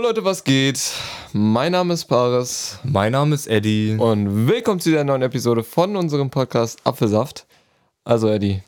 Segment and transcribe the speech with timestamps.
[0.00, 0.80] Jo Leute, was geht?
[1.34, 3.96] Mein Name ist Paris Mein Name ist Eddie.
[3.98, 7.46] und willkommen zu der neuen Episode von unserem Podcast Apfelsaft.
[8.02, 8.62] Also Eddie,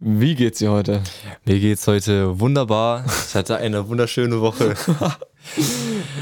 [0.00, 1.04] wie geht's dir heute?
[1.44, 3.04] Mir geht's heute wunderbar.
[3.28, 4.74] Ich hatte eine wunderschöne Woche.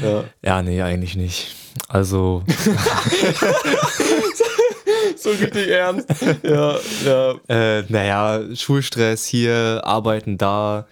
[0.03, 0.25] Ja.
[0.43, 1.55] Ja, nee, eigentlich nicht.
[1.87, 2.43] Also,
[5.15, 6.07] So richtig ernst.
[6.43, 7.33] Ja, ja.
[7.47, 10.85] äh, naja, Schulstress hier, Arbeiten da.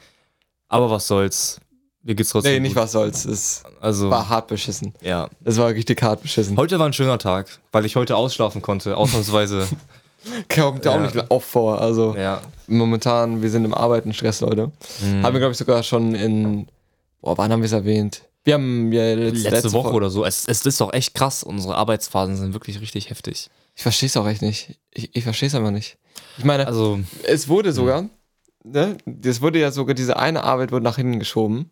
[0.70, 1.61] Aber was soll's.
[2.04, 2.84] Mir geht's trotzdem Nee, nicht gut.
[2.84, 3.26] was soll's.
[3.26, 4.94] Es Also, war hart beschissen.
[5.02, 5.30] ja.
[5.44, 6.58] Es war richtig hart beschissen.
[6.58, 9.68] Heute war ein schöner Tag, weil ich heute ausschlafen konnte, ausnahmsweise.
[10.54, 11.82] Kommt ja auch nicht oft vor.
[11.82, 12.42] Also ja.
[12.68, 14.72] momentan, wir sind im Arbeiten-Stress, Leute.
[15.02, 15.23] Mhm.
[15.23, 16.68] Haben wir, glaube ich, sogar schon in.
[17.22, 18.23] Boah, wann haben wir es erwähnt?
[18.44, 20.26] Wir haben ja letzte, Letzte, Woche Folge- oder so.
[20.26, 21.44] Es, es ist doch echt krass.
[21.44, 23.50] Unsere Arbeitsphasen sind wirklich richtig heftig.
[23.76, 24.80] Ich verstehe es auch echt nicht.
[24.92, 25.98] Ich, ich verstehe es einfach nicht.
[26.40, 28.06] Ich meine, Also, es wurde sogar,
[28.64, 28.97] ne?
[29.06, 31.70] Das wurde ja sogar, diese eine Arbeit wurde nach hinten geschoben.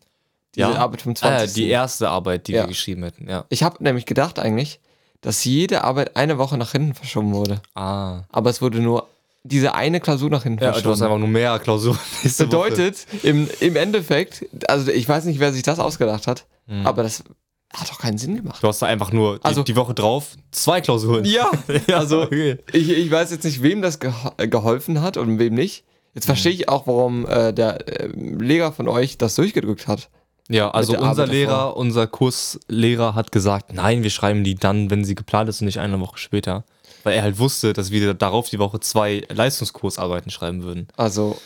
[0.54, 0.74] Diese Ja.
[0.76, 1.54] Arbeit vom äh, 20.
[1.54, 2.62] die erste Arbeit, die Ja.
[2.62, 3.44] wir geschrieben hätten, ja.
[3.48, 4.80] ich habe nämlich gedacht eigentlich,
[5.20, 7.60] dass jede Arbeit eine Woche nach hinten verschoben wurde.
[7.74, 8.22] Ah.
[8.30, 9.06] Aber es wurde nur
[9.44, 11.04] diese eine Klausur nach hinten Ja, du hast verschoben.
[11.04, 15.62] einfach nur mehr Klausuren nächste Bedeutet, im, im Endeffekt, also ich weiß nicht, wer sich
[15.62, 16.86] das ausgedacht hat, Mhm.
[16.86, 17.24] aber das
[17.72, 18.62] hat doch keinen Sinn gemacht.
[18.62, 21.24] Du hast da einfach nur die, Also- die Woche drauf zwei Klausuren.
[21.24, 21.50] Ja,
[21.92, 22.58] also okay.
[22.72, 23.98] ich, ich weiß jetzt nicht, wem das
[24.36, 25.84] äh, geholfen hat und wem nicht.
[26.14, 30.08] Jetzt verstehe ich auch, warum äh, der äh, Lehrer von euch das durchgedrückt hat.
[30.50, 31.76] Ja, also unser Arbeit Lehrer, davor.
[31.76, 35.78] unser Kurslehrer hat gesagt, nein, wir schreiben die dann, wenn sie geplant ist und nicht
[35.78, 36.64] eine Woche später.
[37.04, 40.88] Weil er halt wusste, dass wir darauf die Woche zwei Leistungskursarbeiten schreiben würden.
[40.96, 41.38] Also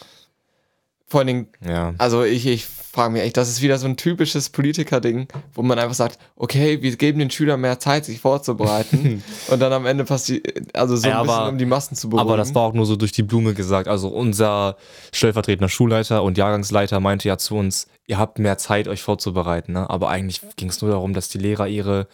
[1.15, 1.95] vor allen Dingen, Ja.
[1.99, 5.79] also ich, ich frage mich echt, das ist wieder so ein typisches Politiker-Ding, wo man
[5.79, 10.03] einfach sagt, okay, wir geben den Schülern mehr Zeit, sich vorzubereiten und dann am Ende
[10.05, 10.45] passiert,
[10.77, 12.29] also so ein Ja, bisschen, aber- um die Massen zu beruhigen.
[12.29, 13.87] Aber das war auch nur so durch die Blume gesagt.
[13.87, 14.77] Also unser
[15.13, 19.73] stellvertretender Schulleiter und Jahrgangsleiter meinte ja zu uns, ihr habt mehr Zeit, euch vorzubereiten.
[19.75, 19.89] Ne?
[19.89, 22.09] Aber eigentlich ging es nur darum, dass die Lehrer ihre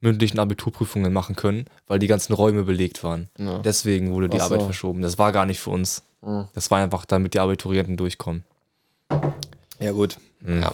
[0.00, 3.30] mündlichen Abiturprüfungen machen können, weil die ganzen Räume belegt waren.
[3.38, 3.58] Ja.
[3.60, 4.44] Deswegen wurde die so.
[4.44, 5.00] Arbeit verschoben.
[5.02, 6.02] Das war gar nicht für uns.
[6.24, 6.48] Mhm.
[6.54, 8.44] Das war einfach, damit die Abiturienten durchkommen.
[9.80, 10.16] Ja, gut.
[10.40, 10.62] Mhm.
[10.62, 10.72] Ja.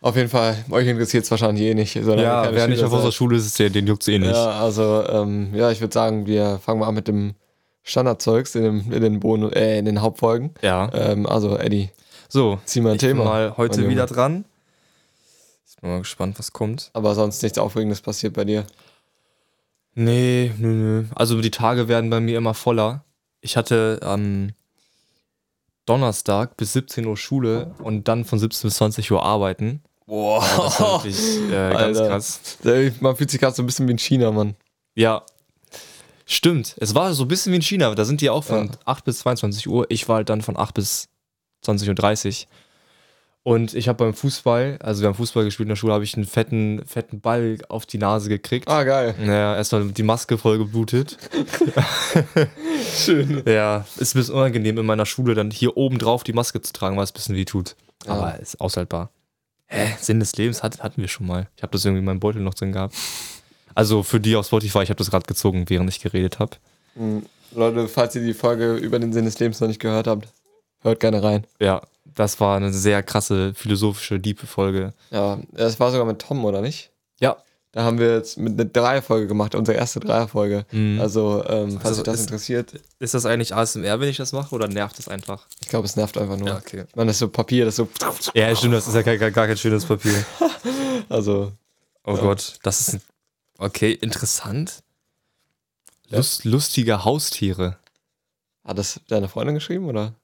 [0.00, 1.94] Auf jeden Fall, euch interessiert es wahrscheinlich eh nicht.
[1.94, 3.10] Ja, wer nicht auf unserer.
[3.10, 4.32] Schule ist, der, den juckt's eh nicht.
[4.32, 7.34] Ja, also, ähm, ja, ich würde sagen, wir fangen mal an mit dem
[7.84, 10.50] Standardzeugs in, dem, in, den, Bonus, äh, in den Hauptfolgen.
[10.60, 10.90] Ja.
[10.92, 11.88] Ähm, also, Eddie,
[12.28, 13.24] So, zieh mal ein ich bin Thema.
[13.24, 14.44] mal heute wieder dran.
[15.66, 16.90] Ich bin mal gespannt, was kommt.
[16.92, 18.66] Aber sonst nichts Aufregendes passiert bei dir.
[19.94, 21.04] Nee, nö, nö.
[21.14, 23.03] Also die Tage werden bei mir immer voller.
[23.44, 24.52] Ich hatte am
[25.84, 29.82] Donnerstag bis 17 Uhr Schule und dann von 17 bis 20 Uhr arbeiten.
[30.06, 31.18] Boah, Das war wirklich
[31.50, 32.08] äh, ganz Alter.
[32.08, 32.58] krass.
[33.00, 34.54] Man fühlt sich gerade so ein bisschen wie in China, Mann.
[34.94, 35.24] Ja.
[36.24, 36.74] Stimmt.
[36.78, 37.94] Es war so ein bisschen wie in China.
[37.94, 38.72] Da sind die auch von Ja.
[38.86, 39.84] 8 bis 22 Uhr.
[39.90, 41.08] Ich war halt dann von 8 bis
[41.66, 42.48] 20.30 Uhr.
[43.46, 46.16] Und ich habe beim Fußball, also wir haben Fußball gespielt in der Schule, habe ich
[46.16, 48.68] einen fetten, fetten Ball auf die Nase gekriegt.
[48.68, 49.14] Ah, geil.
[49.20, 51.18] Naja, erstmal die Maske voll geblutet.
[52.96, 53.42] Schön.
[53.44, 56.72] Ja, ist ein bisschen unangenehm in meiner Schule dann hier oben drauf die Maske zu
[56.72, 57.76] tragen, weil es ein bisschen weh tut.
[58.06, 58.14] Ja.
[58.14, 59.10] Aber ist aushaltbar.
[59.66, 59.94] Hä?
[60.00, 61.46] Sinn des Lebens hat, hatten wir schon mal.
[61.54, 62.94] Ich habe das irgendwie in meinem Beutel noch drin gehabt.
[63.74, 66.56] Also für die auf Spotify, ich habe das gerade gezogen, während ich geredet habe.
[66.94, 67.26] Mhm.
[67.54, 70.28] Leute, falls ihr die Folge über den Sinn des Lebens noch nicht gehört habt,
[70.80, 71.46] hört gerne rein.
[71.60, 74.92] Ja, das war eine sehr krasse, philosophische, diepe Folge.
[75.10, 76.90] Ja, das war sogar mit Tom, oder nicht?
[77.20, 77.36] Ja.
[77.72, 80.64] Da haben wir jetzt mit eine Dreierfolge gemacht, unsere erste Dreierfolge.
[80.70, 81.00] Mhm.
[81.00, 84.32] Also, ähm, falls Also euch das ist- interessiert, Ist das eigentlich ASMR, wenn ich das
[84.32, 85.46] mache, oder nervt das einfach?
[85.60, 86.54] ich glaube, es nervt einfach nur.
[86.56, 86.84] okay.
[86.88, 88.30] Ich meine, das ist so Papier, das ist so.
[88.34, 90.24] Ja, stimmt, das ist ja gar, gar, gar kein schönes Papier.
[91.08, 91.52] Also,
[92.06, 92.20] Oh Ja.
[92.20, 93.00] Gott, das ist ein,
[93.58, 94.82] okay, interessant.
[96.08, 96.18] Ja.
[96.18, 97.78] Lust, lustige Haustiere.
[98.64, 100.14] hat das deine Freundin geschrieben, oder?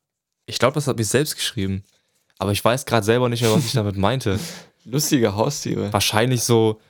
[0.50, 1.84] Ich glaube, das hat mich selbst geschrieben.
[2.38, 4.38] Aber ich weiß gerade selber nicht mehr, was ich damit meinte.
[4.84, 5.92] Lustige Haustiere.
[5.92, 6.80] Wahrscheinlich so,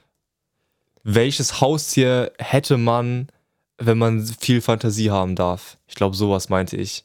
[1.03, 3.29] welches Haustier hätte man,
[3.79, 5.77] wenn man viel Fantasie haben darf?
[5.87, 7.05] Ich glaube, sowas meinte ich.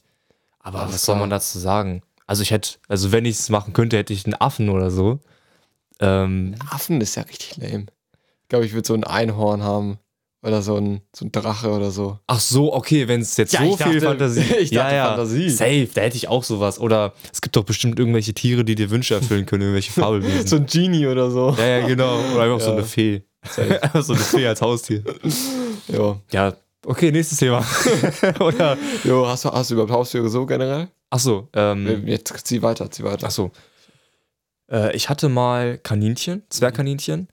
[0.60, 2.02] Aber Alles was soll man dazu sagen?
[2.28, 5.20] Also ich hätte, also wenn ich es machen könnte, hätte ich einen Affen oder so.
[6.00, 7.86] Ähm, Affen ist ja richtig lame.
[8.44, 10.00] Ich glaube, ich würde so ein Einhorn haben.
[10.46, 12.20] Oder so ein, so ein Drache oder so.
[12.28, 14.42] ach so, okay, wenn es jetzt Ja, so ich dachte- viel Fantasie.
[14.60, 15.50] ich dachte Fantasie.
[15.50, 16.80] Safe, da hätte ich auch sowas.
[16.80, 20.46] Oder es gibt doch bestimmt irgendwelche Tiere, die dir Wünsche erfüllen können, irgendwelche Fabelwesen.
[20.48, 21.56] So ein Genie oder so.
[21.58, 22.20] ja, ja, genau.
[22.34, 22.74] Oder einfach so Ja.
[22.78, 23.24] eine Fee.
[24.02, 25.04] So eine Fee als Haustier.
[25.88, 26.20] Jo.
[26.32, 26.54] Ja,
[26.86, 27.66] okay, nächstes Thema.
[28.40, 28.78] Oder?
[29.04, 30.88] jo, hast du, hast du überhaupt Haustiere so generell?
[31.12, 33.28] Achso, ähm, Jetzt zieh weiter, zieh weiter.
[33.28, 33.52] achso.
[34.72, 37.28] Äh, ich hatte mal Kaninchen, Zwergkaninchen.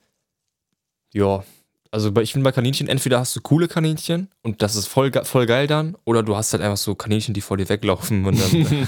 [1.13, 1.43] Ja,
[1.93, 5.11] also bei, ich finde bei Kaninchen, entweder hast du coole Kaninchen und das ist voll,
[5.23, 8.39] voll geil dann, oder du hast halt einfach so Kaninchen, die vor dir weglaufen und
[8.41, 8.87] dann,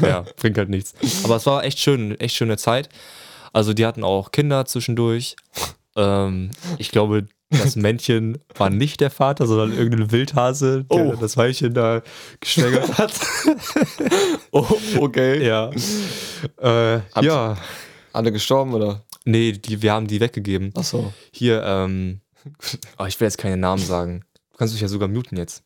[0.00, 0.94] ja, bringt halt nichts.
[1.24, 2.90] Aber es war echt schön, echt schöne Zeit.
[3.54, 5.36] Also die hatten auch Kinder zwischendurch.
[5.96, 11.16] ähm, ich glaube, das Männchen war nicht der Vater, sondern irgendein Wildhase, der Oh.
[11.18, 12.02] das Weibchen da
[12.40, 13.12] geschwängert hat.
[14.54, 14.66] Oh,
[14.98, 15.46] okay.
[15.46, 15.70] ja.
[16.62, 17.56] Äh, ja.
[18.12, 19.02] Alle gestorben oder?
[19.24, 20.72] Nee, die, wir haben die weggegeben.
[20.76, 21.12] Achso.
[21.32, 22.20] Hier, ähm.
[22.98, 24.24] Oh, ich will jetzt keine Namen sagen.
[24.50, 25.62] Du kannst mich ja sogar muten jetzt.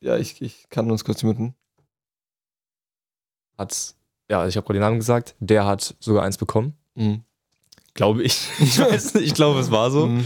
[0.00, 1.54] Ja, ich, ich kann uns kurz muten.
[3.58, 3.94] Hat.
[4.30, 5.34] Ja, ich habe gerade den Namen gesagt.
[5.38, 6.74] Der hat sogar eins bekommen.
[6.94, 7.24] Mhm.
[7.94, 8.48] Glaube ich.
[8.60, 10.06] Ich weiß nicht, ich glaube, es war so.
[10.06, 10.24] Mhm.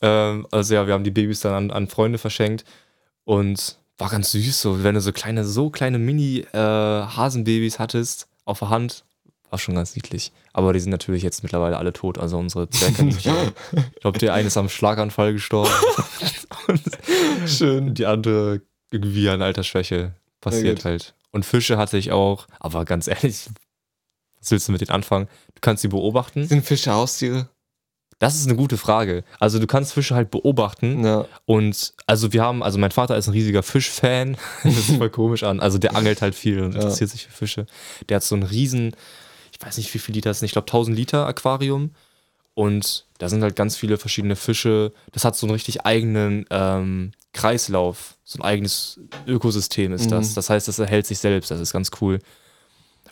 [0.00, 2.64] Ähm, also ja, wir haben die Babys dann an, an Freunde verschenkt
[3.24, 8.70] und war ganz süß, so wenn du so kleine, so kleine Mini-Hasenbabys hattest auf der
[8.70, 9.04] Hand,
[9.50, 10.32] war schon ganz niedlich.
[10.52, 13.34] Aber die sind natürlich jetzt mittlerweile alle tot, also unsere Zwergkaninchen.
[13.94, 15.70] ich glaube, der eine ist am Schlaganfall gestorben
[17.46, 17.94] Schön.
[17.94, 20.84] die andere irgendwie an Altersschwäche passiert gut.
[20.84, 21.14] halt.
[21.32, 23.46] Und Fische hatte ich auch, aber ganz ehrlich,
[24.40, 25.28] was willst du mit denen anfangen?
[25.54, 26.46] Du kannst sie beobachten.
[26.46, 27.48] Sind Fische Haustiere?
[28.18, 29.24] Das ist eine gute Frage.
[29.38, 31.24] Also du kannst Fische halt beobachten Ja.
[31.46, 34.36] und also wir haben, also mein Vater ist ein riesiger Fischfan.
[34.64, 35.60] Das ist voll komisch an.
[35.60, 36.80] Also der angelt halt viel und Ja.
[36.82, 37.66] interessiert sich für Fische.
[38.08, 38.94] Der hat so einen riesen,
[39.60, 41.90] ich weiß nicht wie viel Liter das sind, ich glaube 1000 Liter Aquarium.
[42.54, 44.92] Und da sind halt ganz viele verschiedene Fische.
[45.12, 48.16] Das hat so einen richtig eigenen ähm, Kreislauf.
[48.24, 50.30] So ein eigenes Ökosystem ist das.
[50.30, 50.34] Mhm.
[50.34, 51.50] Das heißt, das erhält sich selbst.
[51.50, 52.18] Das ist ganz cool.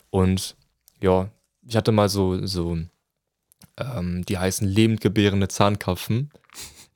[0.09, 0.55] Und
[1.01, 1.29] ja,
[1.67, 2.77] ich hatte mal so, so
[3.77, 6.31] ähm, die heißen lebendgebärende Zahnkarpfen.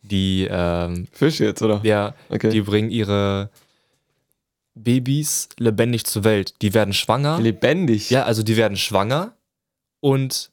[0.02, 1.80] Die, ähm, Fische jetzt, oder?
[1.84, 2.50] ja, Okay.
[2.50, 3.52] die bringen ihre
[4.76, 6.56] Babys lebendig zur Welt.
[6.62, 7.40] Die werden schwanger.
[7.40, 8.10] Lebendig.
[8.10, 9.34] Ja, also die werden schwanger
[10.04, 10.52] und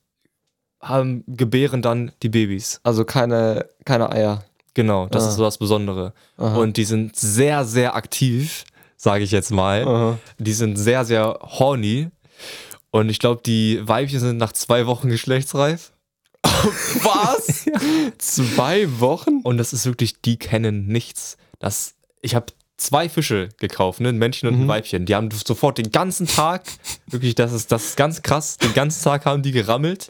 [0.81, 2.81] haben, gebären dann die Babys.
[2.85, 4.45] Also keine, keine Eier.
[4.75, 5.29] Genau, das Ah.
[5.31, 6.15] ist so das Besondere.
[6.37, 6.57] Aha.
[6.57, 8.65] Und die sind sehr, sehr aktiv,
[8.97, 9.85] sage ich jetzt mal.
[9.87, 10.19] Aha.
[10.39, 12.09] Die sind sehr, sehr horny.
[12.93, 15.93] Und ich glaube, die Weibchen sind nach zwei Wochen geschlechtsreif.
[16.45, 17.67] Was?
[18.19, 19.41] Zwei Wochen?
[19.43, 21.37] Und das ist wirklich, die kennen nichts.
[21.59, 22.47] Das, ich habe
[22.81, 24.09] zwei Fische gekauft, ne?
[24.11, 24.69] ein Männchen und ein Mhm.
[24.69, 25.07] Weibchen.
[25.07, 26.65] Die haben sofort den ganzen Tag,
[27.07, 30.07] wirklich, das ist, das ist ganz krass, den ganzen Tag haben die gerammelt.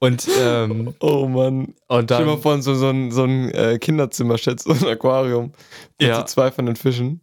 [0.00, 1.74] Und, ähm, Oh Mann.
[1.88, 4.72] und Stell dir mal dann, vor, so, so ein, so ein äh, Kinderzimmer steht so
[4.72, 5.52] ein Aquarium.
[5.98, 6.16] Mit Ja.
[6.16, 7.20] so zwei von den Fischen.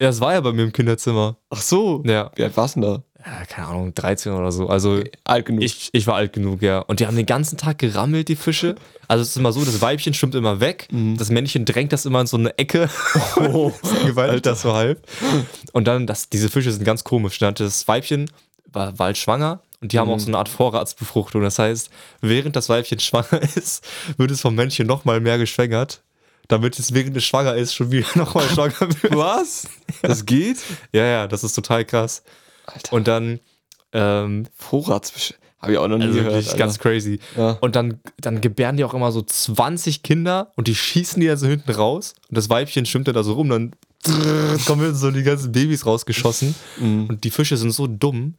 [0.00, 1.36] ja, es war ja bei mir im Kinderzimmer.
[1.50, 2.02] Ach so.
[2.06, 4.68] Ja, Wie alt warst du denn ja keine Ahnung, 13 oder so.
[4.68, 5.10] Also, da?
[5.24, 5.62] Alt genug.
[5.62, 6.78] ich, ich war alt genug, ja.
[6.80, 8.74] Und die haben den ganzen Tag gerammelt, die Fische.
[9.08, 11.16] Also es ist immer so, das Weibchen schwimmt immer weg, Mhm.
[11.18, 12.88] das Männchen drängt das immer in so eine Ecke.
[13.36, 13.72] Oh,
[14.04, 15.06] gewaltigt das so halb.
[15.72, 17.38] Und dann, das, diese Fische sind ganz komisch.
[17.38, 18.30] Dann hatte das Weibchen,
[18.72, 20.14] war, war halt schwanger und die haben Mhm.
[20.14, 21.42] auch so eine Art Vorratsbefruchtung.
[21.42, 21.90] Das heißt,
[22.20, 23.84] während das Weibchen schwanger ist,
[24.16, 26.00] wird es vom Männchen nochmal mehr geschwängert,
[26.48, 29.14] damit es während es schwanger ist schon wieder nochmal schwanger wird.
[29.14, 29.68] Was?
[30.00, 30.58] Das geht?
[30.92, 32.22] Ja, ja, das ist total krass.
[32.66, 32.92] Alter.
[32.92, 33.40] Und dann,
[33.92, 35.34] ähm, Vorratsbesch...
[35.60, 36.34] Habe ich auch noch nie also gehört.
[36.34, 37.20] wirklich ganz crazy.
[37.36, 37.56] Ja.
[37.60, 41.36] Und dann, dann gebären die auch immer so 20 Kinder und die schießen die dann
[41.36, 42.14] so hinten raus.
[42.28, 43.72] Und das Weibchen schwimmt dann da so rum, dann
[44.66, 46.56] kommen so die ganzen Babys rausgeschossen.
[46.78, 47.06] Mhm.
[47.06, 48.34] Und die Fische sind so dumm,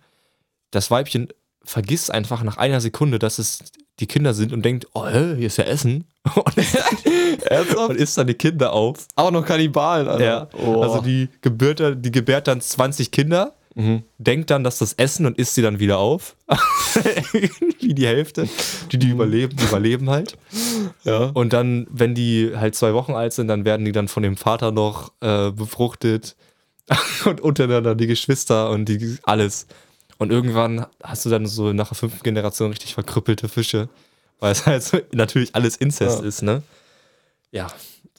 [0.72, 1.30] das Weibchen
[1.64, 3.60] vergisst einfach nach einer Sekunde, dass es
[4.00, 6.06] die Kinder sind und denkt, oh, hier ist ja Essen.
[7.88, 9.08] Und, isst dann die Kinder auf.
[9.16, 10.26] Auch noch Kannibalen, Alter.
[10.26, 10.48] Ja.
[10.54, 10.82] Oh.
[10.82, 14.04] Also die dann- die gebärt dann 20 Kinder, Mhm.
[14.20, 16.36] denkt dann, dass das Essen und isst sie dann wieder auf.
[17.80, 18.48] Wie die Hälfte.
[18.92, 20.38] Die, die überleben, die überleben halt.
[21.04, 21.32] Ja.
[21.34, 24.38] Und dann, wenn die halt zwei Wochen alt sind, dann werden die dann von dem
[24.38, 26.36] Vater noch äh, befruchtet.
[27.26, 29.68] und untereinander die Geschwister und die alles.
[30.18, 33.90] Und irgendwann hast du dann so nach der fünften Generation richtig verkrüppelte Fische.
[34.40, 36.26] Weil es halt so, natürlich alles Inzest Ja.
[36.28, 36.62] ist, ne?
[37.54, 37.68] Ja.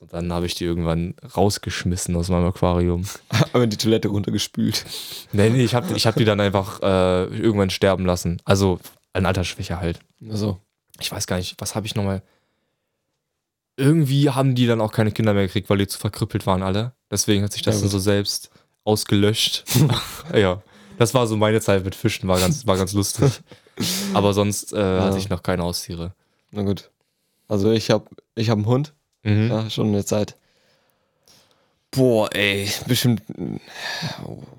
[0.00, 3.04] Und dann habe ich die irgendwann rausgeschmissen aus meinem Aquarium.
[3.52, 4.84] Aber die Toilette runtergespült.
[5.32, 8.40] Nee, nee, ich habe ich hab die dann einfach äh, irgendwann sterben lassen.
[8.44, 8.78] Also
[9.12, 10.00] an Altersschwäche halt.
[10.28, 10.60] Also.
[11.00, 12.22] ich weiß gar nicht, was habe ich nochmal.
[13.76, 16.92] Irgendwie haben die dann auch keine Kinder mehr gekriegt, weil die zu verkrüppelt waren alle.
[17.10, 18.50] Deswegen hat sich das Ja, dann so selbst
[18.84, 19.64] ausgelöscht.
[20.34, 20.62] ja,
[20.98, 23.40] das war so meine Zeit mit Fischen, war ganz, war ganz lustig.
[24.14, 26.14] Aber sonst äh, hatte ich noch keine Haustiere.
[26.52, 26.90] Na gut.
[27.48, 28.94] Also ich habe ich hab einen Hund.
[29.24, 29.48] Mhm.
[29.50, 30.36] Ja, schon eine Zeit.
[31.90, 33.22] Boah, ey, bestimmt.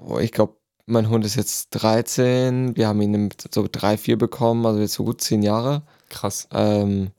[0.05, 0.55] oh, Ich glaube,
[0.85, 2.75] mein Hund ist jetzt 13.
[2.77, 5.81] Wir haben ihn so 3, 4 bekommen, also jetzt so gut 10 Jahre.
[6.09, 6.47] Krass.
[6.53, 7.11] Ähm,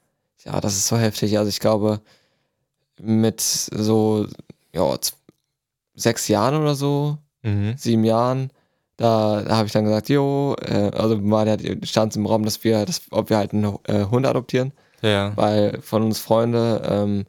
[0.44, 1.36] ja, das ist so heftig.
[1.38, 2.00] Also ich glaube,
[3.00, 4.26] mit so
[4.72, 4.96] ja,
[5.94, 7.74] sechs Jahren oder so, Mhm.
[7.76, 8.50] sieben Jahren,
[8.96, 12.64] da, da habe ich dann gesagt, jo, äh, also mal halt, stand im Raum, dass
[12.64, 14.72] wir, dass, ob wir halt einen äh, Hund adoptieren
[15.02, 15.32] Ja.
[15.36, 17.24] weil von uns Freunde, ähm,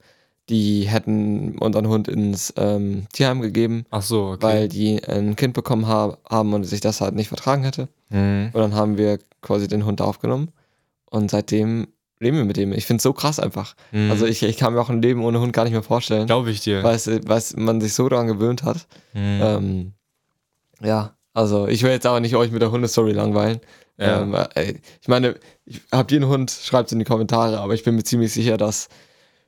[0.50, 4.44] die hätten unseren Hund ins ähm, Tierheim gegeben, Ach so, okay.
[4.46, 7.90] weil die ein Kind bekommen ha haben und sich das halt nicht vertragen hätte.
[8.10, 8.52] mhm.
[8.54, 10.54] Und dann haben wir quasi den Hund aufgenommen.
[11.10, 11.88] Und seitdem
[12.20, 12.72] leben wir mit dem.
[12.72, 13.76] Ich finde es so krass einfach.
[13.92, 14.10] Mhm.
[14.10, 16.50] Also ich, ich kann mir auch ein Leben ohne Hund gar nicht mehr vorstellen, Glaube
[16.52, 16.82] ich dir.
[16.84, 16.98] weil
[17.58, 18.88] man sich so daran gewöhnt hat.
[19.14, 19.40] Mhm.
[19.42, 19.94] Ähm,
[20.82, 23.60] ja, also ich will jetzt aber nicht euch mit der Hundestory langweilen.
[23.98, 24.22] Ja.
[24.22, 26.52] Ähm, äh, ich meine, ich, habt ihr einen Hund?
[26.52, 28.90] Schreibt es in die Kommentare, aber ich bin mir ziemlich sicher, dass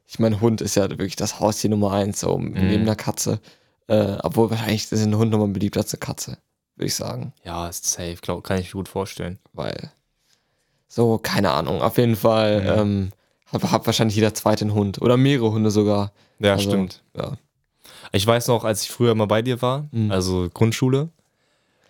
[0.07, 2.53] ich mein Hund ist ja wirklich das Haustier Nummer eins, so Mhm.
[2.67, 3.39] neben einer Katze.
[3.87, 6.37] Äh, obwohl wahrscheinlich ist ein Hund nochmal beliebter als eine Katze,
[6.75, 7.33] würde ich sagen.
[7.43, 9.39] ja, ist safe, glaub, kann ich mir gut vorstellen.
[9.53, 9.91] Weil,
[10.87, 12.75] so, keine Ahnung, auf jeden Fall Ja.
[12.81, 13.11] ähm,
[13.47, 16.11] hat, hat wahrscheinlich jeder zweite einen Hund oder mehrere Hunde sogar.
[16.39, 17.03] Ja, Also, stimmt.
[17.17, 17.33] Ja.
[18.11, 20.11] Ich weiß noch, als ich früher mal bei dir war, Mhm.
[20.11, 21.09] also Grundschule,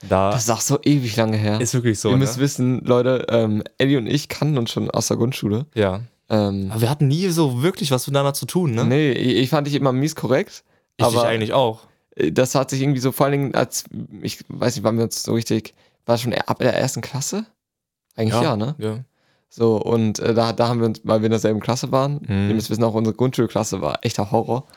[0.08, 1.60] da Das ist auch so ewig lange her.
[1.60, 2.10] ist wirklich so.
[2.10, 2.20] Ihr Ne?
[2.20, 5.66] müsst wissen, Leute, ähm, Eddie und ich kannten uns schon aus der Grundschule.
[5.76, 6.02] Ja.
[6.30, 8.86] Ähm, Aber wir hatten nie so wirklich was miteinander zu tun, ne?
[8.86, 10.64] Nee, ich, fand dich immer mies korrekt.
[10.98, 11.82] ich dich aber eigentlich auch.
[12.16, 13.86] äh, das hat sich irgendwie so, vor allen Dingen, als,
[14.22, 15.74] ich weiß nicht, waren wir uns so richtig,
[16.06, 17.46] war das schon ab der ersten Klasse?
[18.16, 18.76] Eigentlich ja, ne?
[18.78, 19.00] Ja.
[19.50, 22.50] So, und äh, da, da haben wir uns, weil wir in derselben Klasse waren, Mhm.
[22.50, 24.68] ihr müsst wissen, auch unsere Grundschulklasse war echter Horror.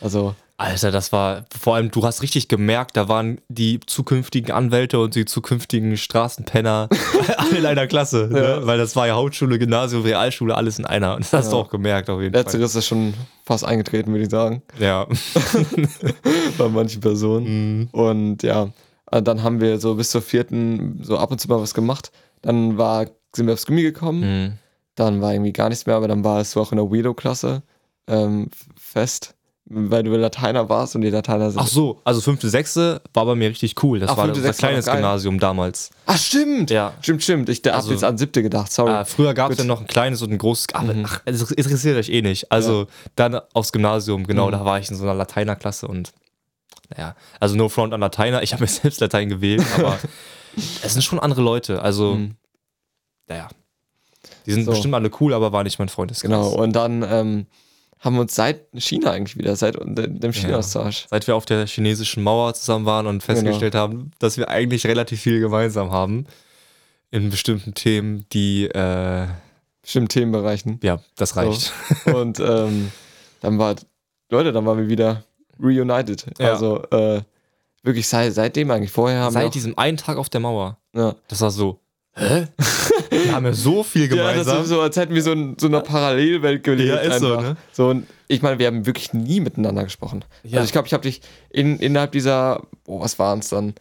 [0.00, 4.98] Also, Alter, das war, vor allem, du hast richtig gemerkt, da waren die zukünftigen Anwälte
[4.98, 6.88] und die zukünftigen Straßenpenner
[7.38, 8.28] alle in einer Klasse.
[8.30, 8.40] Ne?
[8.42, 8.66] Ja.
[8.66, 11.14] Weil das war ja Hauptschule, Gymnasium, Realschule, alles in einer.
[11.14, 11.52] Und das hast Ja.
[11.52, 12.42] du auch gemerkt, auf jeden Fall.
[12.42, 13.14] letzteres ist schon
[13.46, 15.06] fast eingetreten, würde ich sagen, Ja.
[16.58, 17.46] bei manchen Personen.
[17.80, 17.88] Mhm.
[17.92, 18.68] Und ja,
[19.10, 22.10] äh, dann haben wir so bis zur vierten so ab und zu mal was gemacht.
[22.42, 24.20] Dann war, sind wir aufs Gummi gekommen.
[24.20, 24.52] Mhm.
[24.94, 27.62] Dann war irgendwie gar nichts mehr, aber dann warst du auch in der Weirdo-Klasse
[28.08, 29.34] ähm, fest,
[29.72, 31.60] weil du Lateiner warst und die Lateiner sind.
[31.60, 34.00] Ach so, also fünfte, sechste war bei mir richtig cool.
[34.00, 34.86] Das Ach, war fünfte, unser kleines.
[34.86, 35.90] Gymnasium damals.
[36.06, 36.70] Ach, stimmt!
[36.70, 36.92] Ja.
[37.00, 37.48] Stimmt, stimmt.
[37.48, 38.90] Ich hab Also- jetzt an siebte gedacht, sorry.
[38.90, 40.66] Ah, früher gab es ja noch ein kleines und ein großes.
[40.74, 41.04] Aber Mhm.
[41.06, 42.50] ach, es interessiert euch eh nicht.
[42.50, 44.52] Also dann aufs Gymnasium, genau, Mhm.
[44.52, 46.12] da war ich in so einer Lateinerklasse und
[46.96, 48.42] naja, also no front an Lateiner.
[48.42, 49.96] Ich habe mir selbst Latein gewählt, aber
[50.82, 51.80] es sind schon andere Leute.
[51.80, 52.34] Also, Mhm.
[53.28, 53.48] naja.
[54.46, 54.72] Die sind So.
[54.72, 56.28] bestimmt alle cool, aber war nicht mein Freundeskreis.
[56.30, 57.46] Genau, und dann ähm,
[58.00, 61.06] haben wir uns seit China eigentlich wieder, seit de- dem China-Austausch.
[61.10, 63.82] Seit wir auf der chinesischen Mauer zusammen waren und festgestellt Genau.
[63.84, 66.26] haben, dass wir eigentlich relativ viel gemeinsam haben
[67.10, 69.26] in bestimmten Themen, die, äh,
[69.82, 70.78] Bestimmten Themenbereichen.
[70.82, 71.72] ja, das reicht.
[72.14, 72.90] und ähm,
[73.40, 73.76] dann war,
[74.30, 75.24] Leute, dann waren wir wieder
[75.62, 76.24] reunited.
[76.38, 76.52] Ja.
[76.52, 77.22] Also äh,
[77.82, 78.90] wirklich seit, seitdem eigentlich.
[78.92, 80.76] Vorher haben wir Seit diesem einen Tag auf der Mauer.
[80.94, 81.14] ja.
[81.28, 81.80] Das war so.
[82.14, 82.46] Hä?
[83.10, 84.62] Wir haben ja so viel Ja, das gemeinsam.
[84.62, 86.88] ist so, als hätten wir so in so einer Parallelwelt gelebt.
[86.88, 87.42] Ja, ist so, einfach.
[87.50, 87.56] ne?
[87.72, 90.24] So, und ich meine, wir haben wirklich nie miteinander gesprochen.
[90.44, 90.58] Ja.
[90.58, 93.74] Also ich glaube, ich habe dich in, innerhalb dieser, oh, was waren es dann?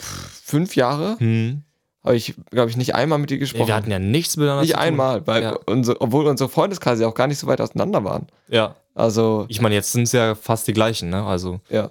[0.00, 1.62] Pff, fünf Jahre hm.
[2.04, 3.66] habe ich, glaube ich, nicht einmal mit dir Nee, gesprochen.
[3.66, 4.86] wir hatten ja nichts miteinander nicht zu tun.
[4.86, 5.58] einmal, weil Ja.
[5.66, 8.28] unsere, obwohl unsere Freundeskreise auch gar nicht so weit auseinander waren.
[8.48, 8.76] Ja.
[8.94, 11.24] Also, Ich meine, jetzt sind es ja fast die gleichen, ne?
[11.24, 11.60] Also.
[11.68, 11.90] ja,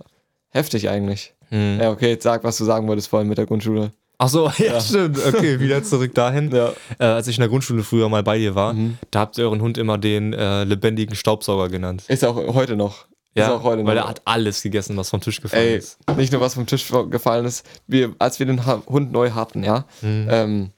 [0.49, 1.33] heftig eigentlich.
[1.49, 1.79] Hm.
[1.81, 3.91] Ja, okay, jetzt sag, was du sagen wolltest vorhin mit der Grundschule.
[4.23, 5.17] Ach so, ja, stimmt.
[5.25, 6.51] Okay, wieder zurück dahin.
[6.55, 6.73] Ja.
[6.99, 8.97] Äh, als ich in der Grundschule früher mal bei dir war, Mhm.
[9.09, 12.03] da habt ihr euren Hund immer den äh, lebendigen Staubsauger genannt.
[12.07, 13.05] Ist auch heute noch.
[13.33, 14.03] Ja, ist auch heute weil noch.
[14.03, 15.97] er hat alles gegessen, was vom Tisch gefallen Ey, ist.
[16.17, 17.65] nicht nur was vom Tisch gefallen ist.
[17.87, 20.27] Wir, als wir den Ha- Hund neu hatten, ja, Mhm.
[20.29, 20.69] ähm,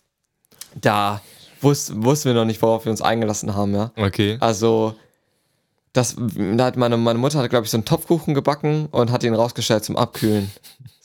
[0.79, 1.19] da
[1.61, 3.91] wusst, wussten wir noch nicht, worauf wir uns eingelassen haben, ja.
[3.97, 4.37] Okay.
[4.39, 4.93] Also,
[5.93, 9.23] das, da hat meine, meine Mutter hat, glaube ich, so einen Topfkuchen gebacken und hat
[9.23, 10.51] ihn rausgestellt zum Abkühlen.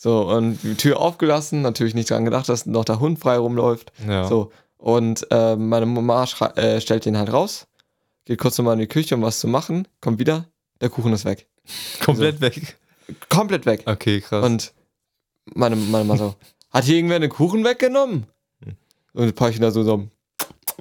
[0.00, 3.90] So, und die Tür aufgelassen, natürlich nicht dran gedacht, dass noch der Hund frei rumläuft.
[4.06, 4.28] Ja.
[4.28, 6.22] So, und äh, meine Mama
[6.54, 7.66] äh, stellt ihn halt raus,
[8.24, 10.44] geht kurz nochmal in die Küche, um was zu machen, kommt wieder,
[10.80, 11.48] der Kuchen ist weg.
[12.00, 12.78] Komplett weg.
[13.28, 13.82] Komplett weg.
[13.86, 14.44] Okay, krass.
[14.44, 14.72] Und
[15.52, 16.34] meine, meine Mama so,
[16.70, 18.28] hat hier irgendwer den Kuchen weggenommen?
[19.14, 20.06] Und ein Paarchen da so, so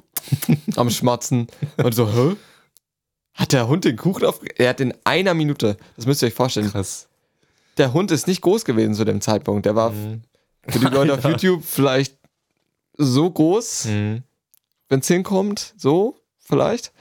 [0.76, 1.48] am Schmatzen.
[1.76, 2.36] Und so, hä?
[3.34, 4.40] Hat der Hund den Kuchen auf...
[4.58, 7.08] Er hat in einer Minute, das müsst ihr euch vorstellen, krass.
[7.78, 9.66] Der Hund ist nicht groß gewesen zu dem Zeitpunkt.
[9.66, 10.22] Der war Mhm.
[10.68, 12.16] für die Leute auf YouTube vielleicht
[12.96, 14.22] so groß, Mhm.
[14.88, 16.92] wenn es hinkommt, so vielleicht.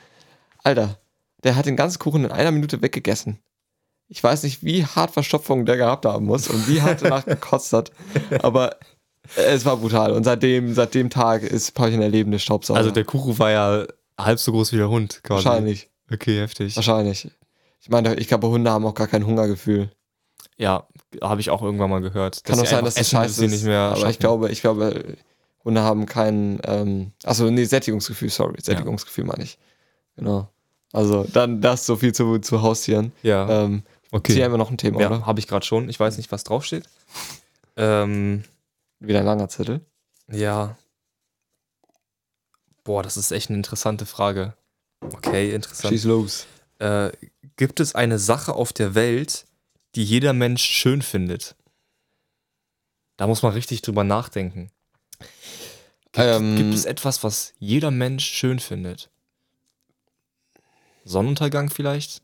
[0.64, 0.98] Alter,
[1.44, 3.40] der hat den ganzen Kuchen in einer Minute weggegessen.
[4.10, 7.74] Ich weiß nicht, wie hart Verstopfung der gehabt haben muss und wie hart danach gekotzt
[7.74, 7.92] hat.
[8.42, 8.78] Aber
[9.36, 10.12] es war brutal.
[10.14, 12.78] Und seitdem, seit dem Tag ist Paulchen der lebende Staubsauger.
[12.80, 13.86] Also der Kuchen war ja
[14.18, 15.44] halb so groß wie der Hund, quasi.
[15.46, 15.90] Wahrscheinlich.
[16.12, 16.76] Okay, heftig.
[16.78, 17.30] Wahrscheinlich.
[17.82, 19.92] Ich meine, ich glaube, Hunde haben auch gar kein Hungergefühl.
[20.58, 20.88] Ja,
[21.22, 22.44] habe ich auch irgendwann mal gehört.
[22.44, 23.52] Kann auch sein, dass bis scheiße sie ist.
[23.52, 24.20] nicht mehr aber ich schaffen.
[24.20, 25.16] glaube, ich glaube,
[25.64, 28.56] Hunde haben kein, ähm, achso, nee, Sättigungsgefühl, sorry.
[28.62, 29.58] Sättigungsgefühl meine ich.
[30.16, 30.50] Genau.
[30.94, 33.12] Also, dann das so viel zu, zu Haustieren.
[33.22, 34.34] Ja, Ähm, okay.
[34.34, 35.26] Hier haben wir noch ein Thema, Ja, oder?
[35.26, 35.90] habe ich gerade schon.
[35.90, 36.86] Ich weiß nicht, was draufsteht.
[37.76, 38.44] Ähm,
[39.00, 39.82] Wieder ein langer Zettel.
[40.28, 40.76] ja.
[42.84, 44.54] Boah, das ist echt eine interessante Frage.
[45.02, 45.90] Okay, interessant.
[45.94, 46.48] Schieß los.
[46.80, 47.10] Äh,
[47.58, 49.46] gibt es eine Sache auf der Welt,
[49.98, 51.56] die jeder Mensch schön findet?
[53.18, 54.70] Da muss man richtig drüber nachdenken.
[56.14, 59.10] Gibt, Ähm, gibt es etwas, was jeder Mensch schön findet?
[61.04, 62.22] Sonnenuntergang vielleicht?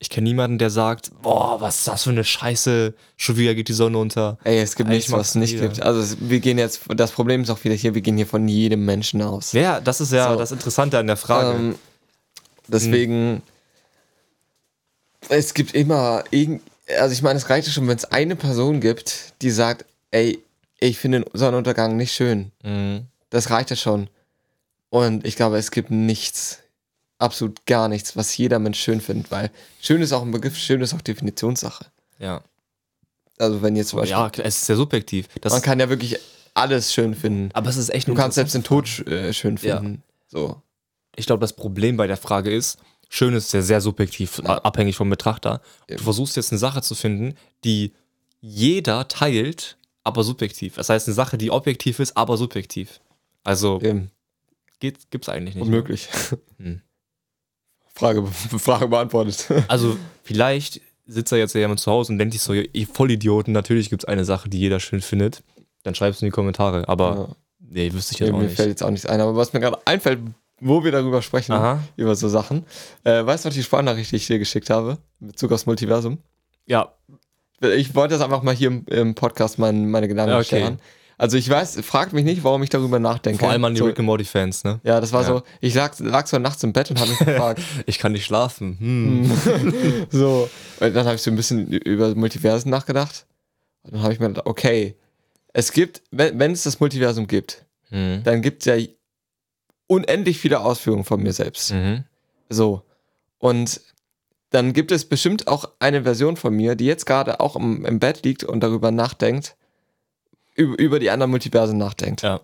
[0.00, 3.68] Ich kenne niemanden, der sagt, boah, was ist das für eine Scheiße, schon wieder geht
[3.68, 4.38] die Sonne unter.
[4.44, 5.68] Ey, es gibt Eigentlich nichts, was es nicht jeder.
[5.68, 5.82] gibt.
[5.82, 8.84] Also wir gehen jetzt, das Problem ist auch wieder hier, wir gehen hier von jedem
[8.84, 9.54] Menschen aus.
[9.54, 9.80] Wer?
[9.80, 10.38] Das ist ja So.
[10.38, 11.58] das Interessante an der Frage.
[11.58, 11.74] Ähm,
[12.68, 13.42] deswegen,
[15.28, 16.22] es gibt immer
[16.98, 20.42] also ich meine, es reicht ja schon, wenn es eine Person gibt, die sagt, ey,
[20.80, 22.52] ich finde den Sonnenuntergang nicht schön.
[22.62, 23.06] Mhm.
[23.30, 24.08] Das reicht ja schon.
[24.90, 26.60] Und ich glaube, es gibt nichts,
[27.18, 30.80] absolut gar nichts, was jeder Mensch schön findet, weil schön ist auch ein Begriff, schön
[30.80, 31.86] ist auch Definitionssache.
[32.18, 32.42] Ja.
[33.38, 35.28] Also wenn jetzt zum Beispiel, ja, es ist sehr subjektiv.
[35.40, 36.18] Das, man kann ja wirklich
[36.54, 37.50] alles schön finden.
[37.52, 39.76] aber es ist echt Du eine kannst selbst den Tod äh, schön Ja.
[39.78, 40.02] finden.
[40.26, 40.60] So.
[41.16, 42.78] ich glaube, das Problem bei der Frage ist,
[43.08, 44.50] schön ist sehr, sehr subjektiv, Ja.
[44.50, 45.60] a- abhängig vom Betrachter.
[45.88, 47.34] Du versuchst jetzt eine Sache zu finden,
[47.64, 47.92] die
[48.40, 50.74] jeder teilt, aber subjektiv.
[50.76, 53.00] Das heißt, eine Sache, die objektiv ist, aber subjektiv.
[53.44, 54.10] Also Eben.
[54.80, 55.64] geht, gibt's eigentlich nicht.
[55.64, 56.08] Unmöglich.
[56.58, 56.82] Hm.
[57.94, 58.24] Frage,
[58.58, 59.46] Frage beantwortet.
[59.68, 63.52] Also vielleicht sitzt da jetzt ja jemand zu Hause und denkt sich so, ihr Vollidioten,
[63.52, 65.42] natürlich gibt's eine Sache, die jeder schön findet.
[65.82, 66.86] Dann schreib's in die Kommentare.
[66.88, 67.28] Aber Ja.
[67.60, 68.56] nee, wüsste ich Nee, jetzt auch mir nicht.
[68.56, 69.20] fällt jetzt auch nichts ein.
[69.20, 70.20] Aber was mir gerade einfällt,
[70.60, 71.80] wo wir darüber sprechen, Aha.
[71.96, 72.64] über so Sachen.
[73.04, 74.98] Äh, weißt du, was die Sprachnachricht, die ich dir geschickt habe?
[75.20, 76.18] Mit Bezug aufs Multiversum?
[76.66, 76.92] Ja,
[77.60, 80.60] Ich wollte das einfach mal hier im, im Podcast mein, meine Gedanken Ja, okay.
[80.60, 80.78] scheren.
[81.20, 83.40] Also ich weiß, fragt mich nicht, warum ich darüber nachdenke.
[83.40, 84.78] vor allem an die so, Rick and Morty Fans, ne?
[84.84, 85.26] Ja, das war Ja.
[85.28, 88.24] so, ich lag, lag so nachts im Bett und habe mich gefragt, Ich kann nicht
[88.24, 88.76] schlafen.
[88.78, 90.06] Hm.
[90.10, 90.48] so.
[90.78, 93.26] Und dann habe ich so ein bisschen über Multiversen nachgedacht.
[93.82, 94.94] Und dann habe ich mir gedacht, okay,
[95.52, 98.20] es gibt, wenn, wenn es das Multiversum gibt, Mhm.
[98.22, 98.76] dann gibt es ja
[99.88, 101.72] unendlich viele Ausführungen von mir selbst.
[101.72, 102.04] Mhm.
[102.48, 102.82] So.
[103.38, 103.80] Und
[104.50, 107.98] dann gibt es bestimmt auch eine Version von mir, die jetzt gerade auch im, im
[107.98, 109.56] Bett liegt und darüber nachdenkt,
[110.54, 112.22] über, über die anderen Multiversen nachdenkt.
[112.22, 112.40] Ja.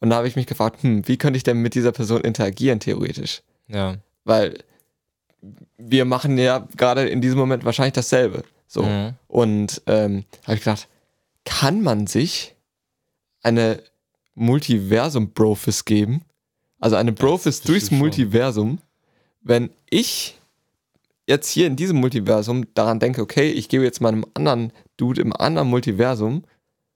[0.00, 2.80] Und da habe ich mich gefragt, hm, wie könnte ich denn mit dieser Person interagieren,
[2.80, 3.42] theoretisch?
[3.68, 3.96] Ja.
[4.24, 4.58] Weil
[5.78, 8.44] wir machen ja gerade in diesem Moment wahrscheinlich dasselbe.
[8.66, 8.82] So.
[8.82, 9.14] Mhm.
[9.28, 10.88] Und ähm, habe ich gedacht,
[11.44, 12.54] kann man sich
[13.42, 13.82] eine
[14.34, 16.25] Multiversum-Brofist geben?
[16.80, 17.98] Also eine Brofist durchs schon.
[17.98, 18.78] Multiversum,
[19.42, 20.38] wenn ich
[21.26, 25.32] jetzt hier in diesem Multiversum daran denke, okay, ich gebe jetzt meinem anderen Dude im
[25.34, 26.44] anderen Multiversum,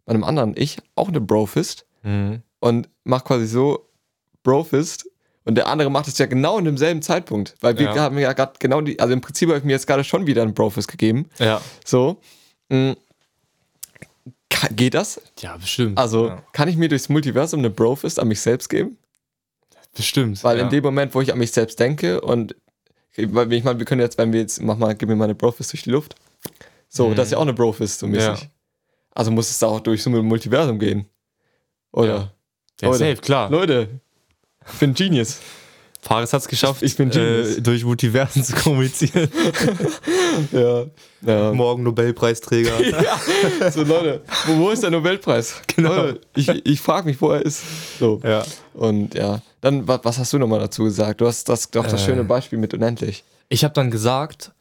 [0.06, 2.42] meinem anderen Ich, auch eine Brofist Mhm.
[2.60, 3.86] und mach quasi so
[4.42, 5.06] Brofist
[5.44, 7.94] und der andere macht es ja genau in demselben Zeitpunkt, weil wir Ja.
[7.96, 10.42] haben ja gerade genau die, also im Prinzip habe ich mir jetzt gerade schon wieder
[10.42, 11.60] einen Brofist gegeben, Ja.
[11.84, 12.18] so.
[12.70, 12.94] mh,
[14.48, 15.20] ka- Geht das?
[15.40, 15.98] Ja, bestimmt.
[15.98, 16.42] Also ja.
[16.52, 18.96] kann ich mir durchs Multiversum eine Brofist an mich selbst geben?
[19.94, 20.42] Bestimmt.
[20.44, 20.64] Weil ja.
[20.64, 22.54] in dem Moment, wo ich an mich selbst denke und
[23.16, 25.72] ich meine, wir können jetzt, wenn wir jetzt, mach mal, gib mir mal eine Brofist
[25.72, 26.14] durch die Luft.
[26.88, 27.14] So, Mhm.
[27.16, 28.42] das ist ja auch eine Brofist, so mäßig.
[28.42, 28.48] Ja.
[29.14, 31.06] Also muss es da auch durch so ein Multiversum gehen.
[31.92, 32.32] Oder?
[32.80, 32.98] ja, Leute.
[32.98, 33.50] safe, klar.
[33.50, 34.00] Leute,
[34.72, 35.40] ich bin Genius.
[36.02, 39.28] Paris hat es geschafft, Ich bin äh, durch Multiversen zu kommunizieren.
[40.52, 40.84] Ja.
[41.22, 41.52] ja.
[41.52, 42.80] Morgen Nobelpreisträger.
[43.60, 43.70] ja.
[43.70, 45.60] So, Leute, wo, wo ist der Nobelpreis?
[45.74, 45.94] Genau.
[45.94, 47.62] Leute, ich ich frage mich, wo er ist.
[47.98, 48.20] So.
[48.24, 48.44] ja.
[48.74, 51.20] Und ja, dann, wa- was hast du nochmal dazu gesagt?
[51.20, 52.06] Du hast das, doch das Äh.
[52.06, 53.24] schöne Beispiel mit unendlich.
[53.48, 54.52] Ich habe dann gesagt,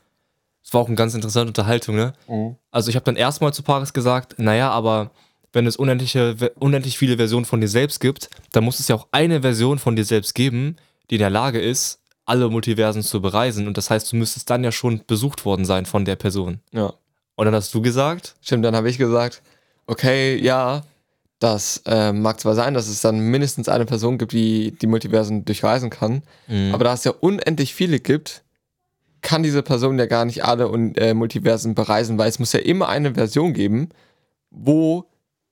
[0.64, 2.14] es war auch eine ganz interessante Unterhaltung, ne?
[2.72, 5.12] Also ich habe dann erstmal zu Paris gesagt, naja, aber
[5.54, 9.08] wenn es unendliche, unendlich viele Versionen von dir selbst gibt, dann muss es ja auch
[9.12, 10.76] eine Version von dir selbst geben,
[11.10, 13.68] die in der Lage ist, alle Multiversen zu bereisen.
[13.68, 16.60] Und das heißt, du müsstest dann ja schon besucht worden sein von der Person.
[16.72, 16.94] Ja.
[17.36, 19.42] Und dann hast du gesagt, Stimmt, dann habe ich gesagt,
[19.88, 20.84] okay, ja,
[21.40, 25.46] das äh, mag zwar sein, dass es dann mindestens eine Person gibt, die die Multiversen
[25.46, 26.74] durchreisen kann, Mhm.
[26.74, 28.44] aber da es ja unendlich viele gibt,
[29.22, 32.60] kann diese Person ja gar nicht alle Un äh, Multiversen bereisen, weil es muss ja
[32.60, 33.90] immer eine Version geben,
[34.52, 35.06] wo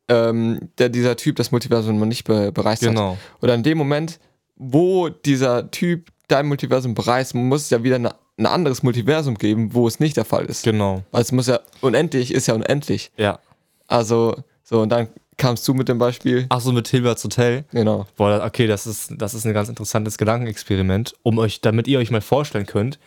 [0.09, 2.89] ähm, der, dieser Typ das Multiversum noch nicht be bereist hat.
[2.89, 3.17] genau.
[3.41, 4.19] Oder in dem Moment,
[4.57, 9.73] wo dieser Typ dein Multiversum bereist, muss es ja wieder eine, ein anderes Multiversum geben,
[9.73, 10.63] wo es nicht der Fall ist.
[10.63, 11.03] Genau.
[11.11, 13.11] Weil es muss ja unendlich, ist ja unendlich.
[13.17, 13.39] Ja.
[13.87, 16.47] Also, so, und dann kamst du mit dem Beispiel.
[16.49, 17.63] Ach so, mit Hilberts Hotel.
[17.71, 18.07] Genau.
[18.17, 22.11] Boah, okay, das ist, das ist ein ganz interessantes Gedankenexperiment, um euch, damit ihr euch
[22.11, 22.99] mal vorstellen könnt,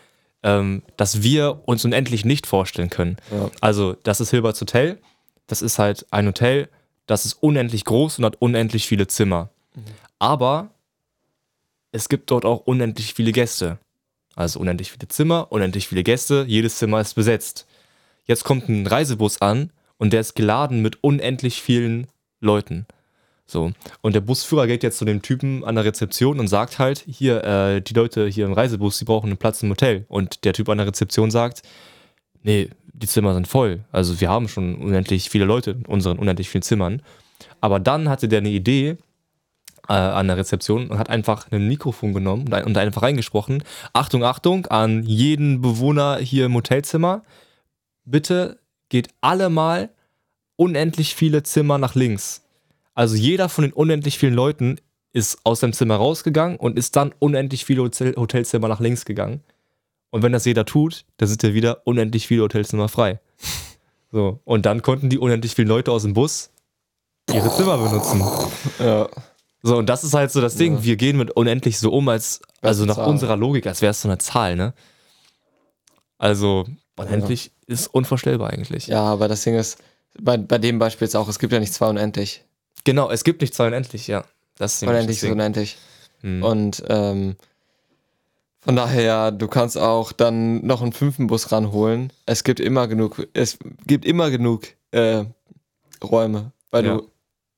[0.42, 3.16] ähm, dass wir uns unendlich nicht vorstellen können.
[3.30, 3.50] Ja.
[3.60, 4.98] Also, das ist Hilberts Hotel.
[5.48, 6.68] Das ist halt ein Hotel,
[7.06, 9.50] das ist unendlich groß und hat unendlich viele Zimmer.
[10.20, 10.70] Aber
[11.92, 13.78] es gibt dort auch unendlich viele Gäste.
[14.36, 17.66] Also unendlich viele Zimmer, unendlich viele Gäste, jedes Zimmer ist besetzt.
[18.26, 22.06] Jetzt kommt ein Reisebus an und der ist geladen mit unendlich vielen
[22.40, 22.86] Leuten.
[23.46, 23.72] So.
[24.00, 27.42] Und der Busführer geht jetzt zu dem Typen an der Rezeption und sagt halt, hier,
[27.42, 30.04] äh, die Leute hier im Reisebus, die brauchen einen Platz im Hotel.
[30.08, 31.62] Und der Typ an der Rezeption sagt,
[32.44, 33.80] nee, die Zimmer sind voll.
[33.90, 37.02] Also wir haben schon unendlich viele Leute in unseren unendlich vielen Zimmern.
[37.60, 38.98] Aber dann hatte der eine Idee,
[39.90, 43.64] äh, an der Rezeption und hat einfach ein Mikrofon genommen und, und einfach reingesprochen.
[43.92, 47.22] Achtung, Achtung, an jeden Bewohner hier im Hotelzimmer.
[48.04, 49.90] Bitte geht alle mal
[50.54, 52.42] unendlich viele Zimmer nach links.
[52.94, 54.76] Also jeder von den unendlich vielen Leuten
[55.12, 59.42] ist aus seinem Zimmer rausgegangen und ist dann unendlich viele Hotel Hotelzimmer nach links gegangen.
[60.10, 63.20] Und wenn das jeder tut, dann sind ja wieder unendlich viele Hotelzimmer frei.
[64.12, 66.50] So, und dann konnten die unendlich vielen Leute aus dem Bus
[67.32, 68.20] ihre Zimmer benutzen.
[68.80, 69.08] Ja.
[69.62, 70.76] So, und das ist halt so das Ding.
[70.76, 70.84] Ja.
[70.84, 73.08] Wir gehen mit unendlich so um, als, also nach Zahl.
[73.08, 74.72] unserer Logik, als wäre es so eine Zahl, ne?
[76.18, 78.86] Also, unendlich ist unvorstellbar eigentlich.
[78.86, 79.78] ja, aber das Ding ist,
[80.18, 82.44] bei, bei dem Beispiel jetzt auch, es gibt ja nicht zwei unendlich.
[82.84, 84.24] Genau, es gibt nicht zwei unendlich, ja.
[84.56, 85.76] Das ist Unendlich ist unendlich.
[86.22, 86.42] Hm.
[86.42, 87.36] Und ähm,
[88.60, 92.12] von daher, du kannst auch dann noch einen fünften Bus ranholen.
[92.26, 95.24] Es gibt immer genug, es gibt immer genug äh,
[96.02, 96.94] Räume, weil Ja.
[96.98, 97.08] du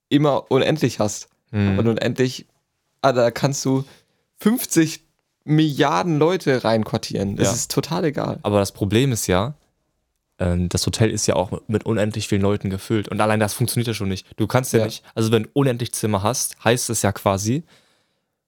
[0.09, 1.29] immer unendlich hast.
[1.53, 1.79] Hm.
[1.79, 2.47] Und unendlich,
[3.03, 3.85] ah, da kannst du
[4.39, 5.01] 50
[5.45, 7.37] Milliarden Leute reinquartieren.
[7.37, 7.53] Das Ja.
[7.55, 8.39] ist total egal.
[8.43, 9.55] Aber das Problem ist ja,
[10.39, 13.09] ähm, das Hotel ist ja auch mit- mit unendlich vielen Leuten gefüllt.
[13.09, 14.27] Und allein das funktioniert ja schon nicht.
[14.37, 14.85] Du kannst ja, Ja.
[14.87, 17.65] nicht, also wenn du unendlich Zimmer hast, heißt es ja quasi,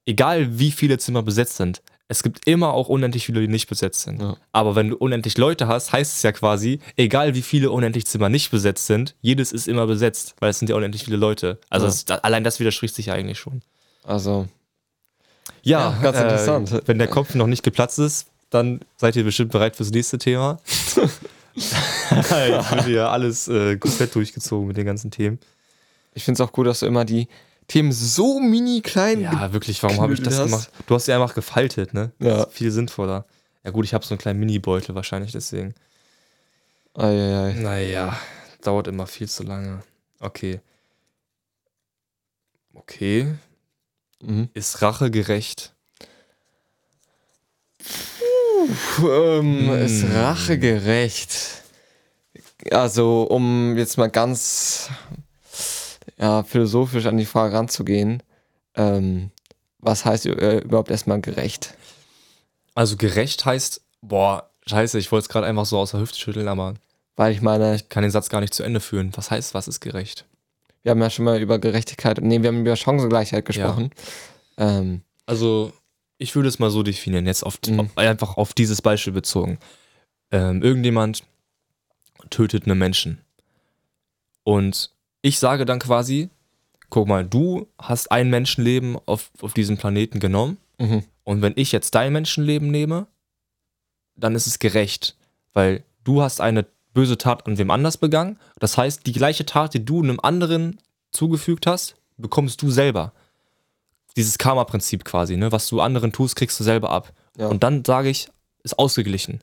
[0.06, 4.02] egal wie viele Zimmer besetzt sind, es gibt immer auch unendlich viele, die nicht besetzt
[4.02, 4.20] sind.
[4.20, 4.36] Ja.
[4.52, 8.28] Aber wenn du unendlich Leute hast, heißt es ja quasi, egal wie viele unendlich Zimmer
[8.28, 11.58] nicht besetzt sind, jedes ist immer besetzt, weil es sind ja unendlich viele Leute.
[11.70, 11.90] Also Ja.
[11.92, 13.62] es, allein das widerspricht sich ja eigentlich schon.
[14.02, 14.46] Also,
[15.62, 16.72] Ja, Ja, ganz interessant.
[16.72, 20.18] Äh, wenn der Kopf noch nicht geplatzt ist, dann seid ihr bestimmt bereit fürs nächste
[20.18, 20.58] Thema.
[21.54, 25.38] ich bin ja alles äh, komplett durchgezogen mit den ganzen Themen.
[26.14, 27.28] ich finde es auch gut, dass du immer die
[27.66, 30.70] Themen so mini klein Ja, wirklich, warum habe ich das Knüppel gemacht?
[30.86, 32.12] Du hast sie einfach gefaltet, ne?
[32.18, 32.46] Ja.
[32.48, 33.24] Viel sinnvoller.
[33.64, 35.74] Ja gut, ich habe so einen kleinen Mini-Beutel wahrscheinlich deswegen.
[36.94, 37.54] Eieiei.
[37.54, 38.18] Naja,
[38.62, 39.82] dauert immer viel zu lange.
[40.20, 40.60] Okay.
[42.74, 43.34] Okay.
[44.20, 44.48] Mhm.
[44.52, 45.72] Ist Rache gerecht?
[48.96, 49.82] Puh, ähm, Hm.
[49.84, 51.62] Ist Rache gerecht?
[52.70, 54.88] Also, um jetzt mal ganz
[56.18, 58.22] ja, philosophisch an die Frage ranzugehen,
[58.74, 59.30] ähm,
[59.78, 61.74] was heißt äh, überhaupt erstmal gerecht?
[62.74, 66.48] Also gerecht heißt, boah, scheiße, ich wollte es gerade einfach so aus der Hüfte schütteln,
[66.48, 66.74] aber
[67.16, 69.12] Weil ich meine, kann den Satz gar nicht zu Ende führen.
[69.16, 70.24] Was heißt, was ist gerecht?
[70.82, 73.90] wir haben ja schon mal über Gerechtigkeit, nee, wir haben über Chancengleichheit gesprochen.
[74.58, 75.72] Ähm, Also,
[76.18, 77.80] ich würde es mal so definieren, jetzt auf, Mhm.
[77.80, 79.58] auf, einfach auf dieses Beispiel bezogen.
[80.30, 81.22] Ähm, irgendjemand
[82.28, 83.18] tötet einen Menschen.
[84.42, 84.90] Und
[85.24, 86.28] ich sage dann quasi,
[86.90, 90.58] guck mal, du hast ein Menschenleben auf, auf diesem Planeten genommen.
[90.78, 91.02] mhm.
[91.26, 93.06] Und wenn ich jetzt dein Menschenleben nehme,
[94.14, 95.16] dann ist es gerecht,
[95.54, 98.38] weil du hast eine böse Tat an wem anders begangen.
[98.58, 100.78] Das heißt, die gleiche Tat, die du einem anderen
[101.10, 103.14] zugefügt hast, bekommst du selber.
[104.18, 105.50] Dieses Karma-Prinzip quasi, ne?
[105.50, 107.14] Was du anderen tust, kriegst du selber ab.
[107.38, 107.46] Ja.
[107.46, 108.28] Und dann sage ich,
[108.62, 109.40] ist ausgeglichen.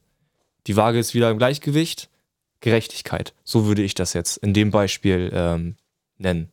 [0.67, 2.07] Die Waage ist wieder im Gleichgewicht.
[2.61, 3.33] Gerechtigkeit.
[3.43, 5.75] So würde ich das jetzt in dem Beispiel ähm,
[6.17, 6.49] nennen.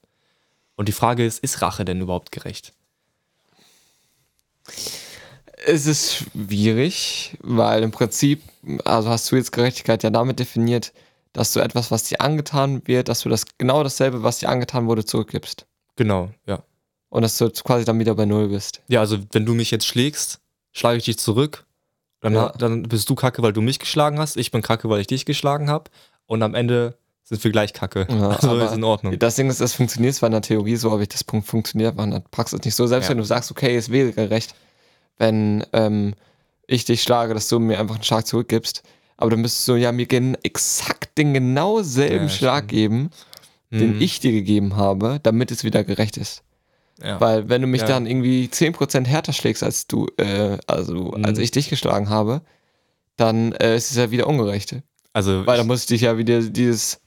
[0.77, 2.73] Und die Frage ist, ist Rache denn überhaupt gerecht?
[5.66, 8.42] Es ist schwierig, weil im Prinzip,
[8.85, 10.92] also hast du jetzt Gerechtigkeit ja damit definiert,
[11.33, 14.87] dass du etwas, was dir angetan wird, dass du das genau dasselbe, was dir angetan
[14.87, 15.66] wurde, zurückgibst.
[15.97, 16.62] Genau, ja.
[17.11, 18.83] Und dass du quasi dann wieder bei Null bist.
[18.88, 20.40] Ja, also wenn du mich jetzt schlägst,
[20.73, 21.64] schlage ich dich zurück.
[22.21, 22.53] Dann, Ja.
[22.59, 24.37] dann bist du kacke, weil du mich geschlagen hast.
[24.37, 25.91] Ich bin kacke, weil ich dich geschlagen habe.
[26.27, 28.07] Und am Ende sind wir gleich kacke.
[28.11, 29.19] Ja, also ist in Ordnung.
[29.19, 32.11] Das Ding ist, das funktioniert zwar in der Theorie so, aber das Punkt funktioniert in
[32.11, 32.87] der Praxis nicht so.
[32.87, 33.11] Selbst Ja.
[33.11, 34.55] wenn du sagst, okay, es wäre gerecht,
[35.19, 36.15] wenn ähm,
[36.67, 38.83] ich dich schlage, dass du mir einfach einen Schlag zurückgibst.
[39.17, 40.07] Aber dann müsstest du ja mir
[40.43, 42.71] exakt den genau selben Ja, Schlag stimmt.
[42.71, 43.11] geben,
[43.71, 44.01] den Mhm.
[44.01, 46.43] ich dir gegeben habe, damit es wieder gerecht ist.
[47.03, 47.21] Ja.
[47.21, 47.87] Weil wenn du mich Ja.
[47.89, 51.25] dann irgendwie 10% härter schlägst als du, äh, also Mhm.
[51.25, 52.43] als ich dich geschlagen habe,
[53.17, 54.77] dann äh, ist es ja wieder ungerecht.
[55.13, 57.01] also Weil dann muss ich dich ja wieder dieses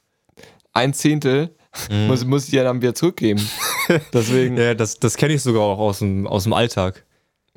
[0.73, 1.53] ein Zehntel
[1.89, 2.07] Mhm.
[2.07, 3.41] muss, muss ich dir dann wieder zurückgeben.
[4.13, 4.63] Deswegen, ja.
[4.63, 7.05] ja, das, das kenne ich sogar auch aus dem, aus dem Alltag.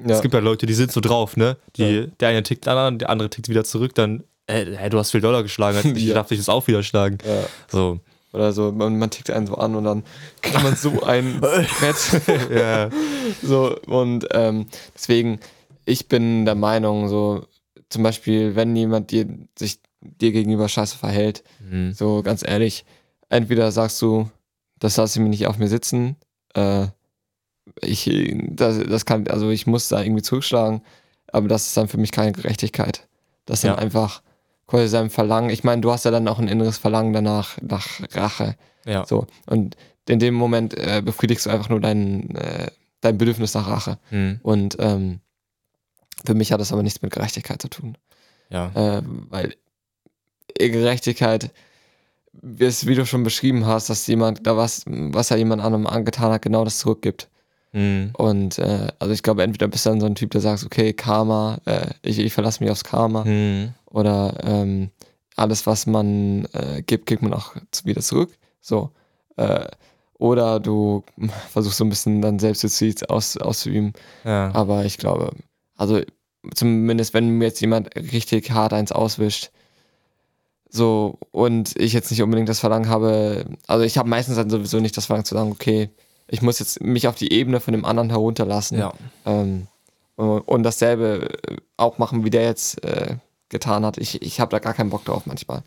[0.04, 1.56] Es gibt ja Leute, die sind so drauf, ne?
[1.76, 2.06] Die, Ja.
[2.20, 5.42] Der eine tickt an, der andere tickt wieder zurück, dann, äh, du hast viel Dollar
[5.44, 6.14] geschlagen, ich Ja.
[6.14, 7.18] darf dich das auch wieder schlagen.
[7.24, 7.44] ja.
[7.68, 8.00] So.
[8.34, 10.02] Oder so, man, man tickt einen so an und dann
[10.42, 12.50] kriegt man so ein Brett.
[12.50, 12.90] ja.
[13.42, 15.38] so, und ähm, deswegen,
[15.84, 17.46] ich bin der Meinung, so,
[17.88, 19.26] zum Beispiel, wenn jemand dir,
[19.58, 21.92] sich dir gegenüber scheiße verhält, Mhm.
[21.94, 22.84] so ganz ehrlich,
[23.30, 24.28] entweder sagst du,
[24.78, 26.16] das lasse ich mir nicht auf mir sitzen,
[26.54, 26.86] äh,
[27.80, 28.10] ich,
[28.50, 30.82] das, das kann, also ich muss da irgendwie zurückschlagen,
[31.32, 33.06] aber das ist dann für mich keine Gerechtigkeit.
[33.46, 33.78] Das ist dann Ja.
[33.78, 34.22] einfach
[34.66, 35.50] quasi sein Verlangen.
[35.50, 38.56] Ich meine, du hast ja dann auch ein inneres Verlangen danach, nach Rache.
[38.84, 39.06] Ja.
[39.06, 39.26] So.
[39.46, 39.76] Und
[40.08, 43.98] in dem Moment äh, befriedigst du einfach nur dein, äh, dein Bedürfnis nach Rache.
[44.10, 44.40] Hm.
[44.42, 45.20] Und ähm,
[46.24, 47.96] für mich hat das aber nichts mit Gerechtigkeit zu tun.
[48.50, 48.70] Ja.
[48.74, 49.54] Äh, weil
[50.56, 51.50] Gerechtigkeit
[52.58, 56.32] ist, wie du schon beschrieben hast, dass jemand da was, was er jemand anderem angetan
[56.32, 57.28] hat, genau das zurückgibt.
[57.74, 58.10] Hm.
[58.16, 60.92] Und äh, also ich glaube, entweder bist du dann so ein Typ, der sagt, okay,
[60.92, 63.24] Karma, äh, ich, ich verlasse mich aufs Karma.
[63.24, 63.74] Hm.
[63.90, 64.90] Oder ähm,
[65.34, 68.30] alles, was man äh, gibt, gibt man auch wieder zurück.
[68.60, 68.90] So.
[69.36, 69.66] Äh,
[70.18, 71.02] oder du
[71.50, 73.92] versuchst so ein bisschen dann Selbstjustiz aus, auszuüben.
[74.24, 74.54] Ja.
[74.54, 75.32] Aber ich glaube,
[75.76, 76.00] also
[76.54, 79.50] zumindest wenn mir jetzt jemand richtig hart eins auswischt,
[80.70, 84.78] so und ich jetzt nicht unbedingt das Verlangen habe, also ich habe meistens dann sowieso
[84.78, 85.90] nicht das Verlangen zu sagen, okay,
[86.28, 88.92] ich muss jetzt mich auf die Ebene von dem anderen herunterlassen ja.
[89.26, 89.66] ähm,
[90.16, 93.16] und und dasselbe äh, auch machen, wie der jetzt äh,
[93.48, 93.98] getan hat.
[93.98, 95.62] Ich, ich habe da gar keinen Bock drauf manchmal.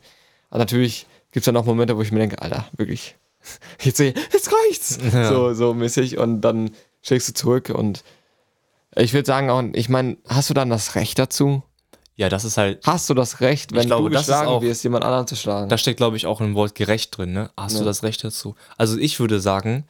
[0.50, 3.16] Aber natürlich gibt es dann auch Momente, wo ich mir denke, Alter, wirklich,
[3.82, 4.98] jetzt, jetzt reicht's.
[5.14, 5.30] Ja.
[5.30, 6.18] So, so mäßig.
[6.18, 8.04] Und dann schlägst du zurück und
[8.96, 11.62] ich würde sagen, auch, ich meine, hast du dann das Recht dazu?
[12.16, 15.04] Ja, das ist halt, Hast du das Recht, wenn glaube, du geschlagen auch- wirst, jemand
[15.04, 15.70] anderen zu schlagen?
[15.70, 17.52] da steckt, glaube ich, auch ein Wort gerecht drin, ne?
[17.56, 17.80] Hast Ja.
[17.80, 18.56] du das Recht dazu?
[18.76, 19.86] Also ich würde sagen,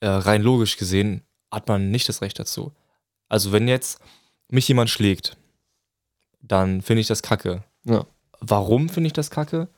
[0.00, 2.72] äh, rein logisch gesehen, hat man nicht das Recht dazu.
[3.28, 4.00] Also wenn jetzt
[4.48, 5.36] mich jemand schlägt,
[6.42, 7.62] dann finde ich das kacke.
[7.84, 8.06] Ja.
[8.40, 9.68] Warum finde ich das kacke?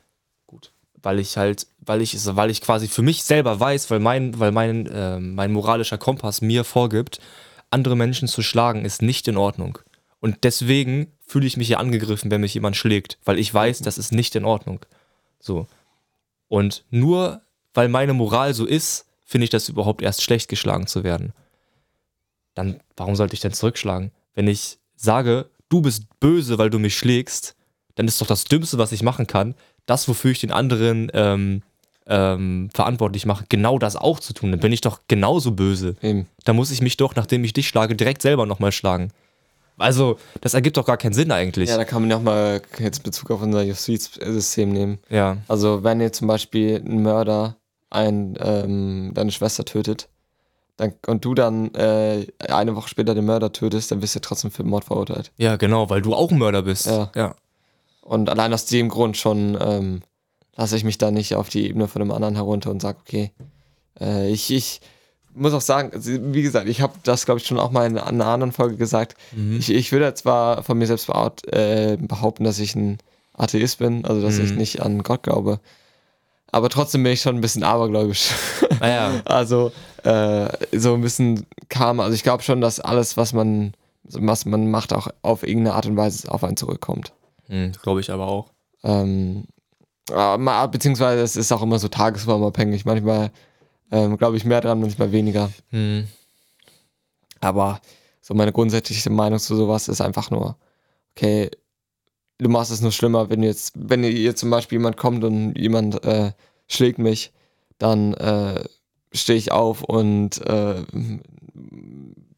[0.46, 4.38] Gut, weil ich halt, weil ich, weil ich quasi für mich selber weiß, weil mein,
[4.38, 7.20] weil mein, äh, mein moralischer Kompass mir vorgibt,
[7.70, 9.78] andere Menschen zu schlagen ist nicht in Ordnung.
[10.20, 13.98] Und deswegen fühle ich mich ja angegriffen, wenn mich jemand schlägt, weil ich weiß, das
[13.98, 14.80] ist nicht in Ordnung.
[15.40, 15.66] So.
[16.48, 17.42] Und nur
[17.74, 21.32] weil meine Moral so ist, finde ich das überhaupt erst schlecht, geschlagen zu werden.
[22.54, 24.12] Dann, warum sollte ich denn zurückschlagen?
[24.34, 27.56] Wenn ich sage, du bist böse, weil du mich schlägst,
[27.94, 29.54] dann ist doch das Dümmste, was ich machen kann,
[29.86, 31.62] das, wofür ich den anderen ähm,
[32.06, 34.50] ähm, verantwortlich mache, genau das auch zu tun.
[34.50, 35.96] Dann bin ich doch genauso böse.
[36.02, 36.26] Eben.
[36.44, 39.12] Da muss ich mich doch, nachdem ich dich schlage, direkt selber nochmal schlagen.
[39.78, 41.70] Also, das ergibt doch gar keinen Sinn eigentlich.
[41.70, 44.98] Ja, da kann man ja auch mal jetzt Bezug auf unser Justizsystem nehmen.
[45.08, 45.38] ja.
[45.48, 47.56] Also wenn jetzt zum Beispiel ein Mörder
[47.92, 50.09] ein, ähm, deine Schwester tötet
[50.76, 54.50] dann, und du dann äh, eine Woche später den Mörder tötest, dann wirst du trotzdem
[54.50, 55.31] für Mord verurteilt.
[55.37, 56.87] Ja, genau, weil du auch ein Mörder bist.
[56.87, 57.11] Ja.
[57.14, 57.35] ja.
[58.02, 60.00] Und allein aus dem Grund schon ähm,
[60.57, 63.31] lasse ich mich da nicht auf die Ebene von einem anderen herunter und sage, okay,
[64.00, 64.81] äh, ich, ich
[65.35, 65.92] muss auch sagen,
[66.35, 69.14] wie gesagt, ich habe das, glaube ich, schon auch mal in einer anderen Folge gesagt.
[69.33, 69.59] Mhm.
[69.59, 72.98] Ich, ich würde zwar von mir selbst äh, behaupten, dass ich ein
[73.35, 74.57] Atheist bin, also dass ich Mhm.
[74.59, 75.61] nicht an Gott glaube.
[76.52, 78.30] Aber trotzdem bin ich schon ein bisschen abergläubisch.
[78.78, 79.72] Naja, Also
[80.04, 82.04] äh, so ein bisschen Karma.
[82.04, 83.72] Also ich glaube schon, dass alles, was man,
[84.04, 87.12] was man macht, auch auf irgendeine Art und Weise auf einen zurückkommt.
[87.48, 88.50] hm, glaube ich aber auch.
[88.84, 89.44] Ähm,
[90.10, 92.84] äh, ma- beziehungsweise es ist auch immer so tagesformabhängig.
[92.84, 93.30] Manchmal
[93.90, 95.50] ähm, glaube ich mehr dran, manchmal weniger.
[95.70, 96.06] Hm.
[97.40, 97.80] Aber
[98.20, 100.56] so meine grundsätzliche Meinung zu sowas ist einfach nur,
[101.16, 101.50] okay,
[102.38, 106.04] du machst es nur schlimmer, wenn jetzt, wenn hier zum Beispiel jemand kommt und jemand
[106.04, 106.32] äh,
[106.68, 107.32] schlägt mich,
[107.78, 108.64] dann äh,
[109.12, 110.82] stehe ich auf und äh,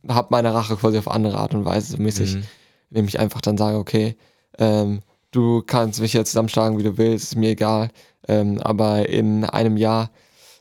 [0.09, 2.42] habe meine Rache quasi auf andere Art und Weise, so mäßig, Mhm.
[2.90, 4.16] indem ich einfach dann sage, okay,
[4.59, 7.90] ähm, du kannst mich jetzt zusammenschlagen, wie du willst, ist mir egal,
[8.28, 10.11] ähm, aber in einem Jahr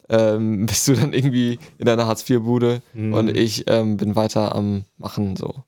[0.10, 3.14] ähm, bist du dann irgendwie in deiner Hartz-IV-Bude Mhm.
[3.14, 5.64] und ich ähm, bin weiter am Machen so.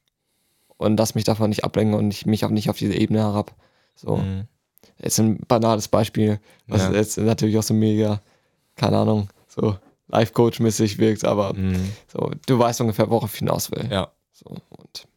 [0.77, 3.53] Und lass mich davon nicht ablenken und ich mich auch nicht auf diese Ebene herab.
[3.95, 4.43] So, Mhm.
[5.01, 6.91] jetzt ein banales Beispiel, was Ja.
[6.93, 8.21] jetzt natürlich auch so mega,
[8.75, 9.77] keine Ahnung, so
[10.09, 11.91] Life-Coach-mäßig wirkt, aber Mhm.
[12.11, 13.87] so, du weißt ungefähr, worauf ich hinaus will.
[13.89, 14.09] Ja.
[14.33, 15.07] So, und